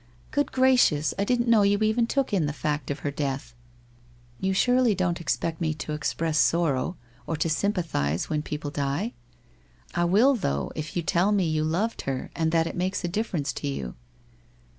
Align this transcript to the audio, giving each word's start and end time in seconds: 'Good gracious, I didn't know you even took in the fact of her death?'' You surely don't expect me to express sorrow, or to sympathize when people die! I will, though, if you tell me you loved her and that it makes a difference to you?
'Good 0.31 0.51
gracious, 0.51 1.13
I 1.19 1.23
didn't 1.23 1.47
know 1.47 1.61
you 1.61 1.77
even 1.83 2.07
took 2.07 2.33
in 2.33 2.47
the 2.47 2.53
fact 2.53 2.89
of 2.89 3.01
her 3.01 3.11
death?'' 3.11 3.53
You 4.41 4.51
surely 4.51 4.95
don't 4.95 5.21
expect 5.21 5.61
me 5.61 5.75
to 5.75 5.93
express 5.93 6.39
sorrow, 6.39 6.97
or 7.27 7.35
to 7.35 7.47
sympathize 7.47 8.27
when 8.27 8.41
people 8.41 8.71
die! 8.71 9.13
I 9.93 10.05
will, 10.05 10.33
though, 10.33 10.71
if 10.75 10.95
you 10.95 11.03
tell 11.03 11.31
me 11.31 11.43
you 11.47 11.63
loved 11.63 12.01
her 12.09 12.31
and 12.35 12.51
that 12.51 12.65
it 12.65 12.75
makes 12.75 13.03
a 13.03 13.07
difference 13.07 13.53
to 13.53 13.67
you? 13.67 13.93